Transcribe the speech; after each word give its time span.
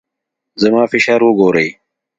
زما 0.61 0.83
فشار 0.91 1.21
وګورئ. 1.25 1.69